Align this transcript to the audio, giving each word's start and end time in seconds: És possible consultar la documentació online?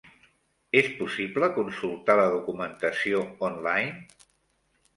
És 0.79 0.87
possible 1.01 1.49
consultar 1.59 2.17
la 2.21 2.25
documentació 2.37 3.23
online? 3.51 4.27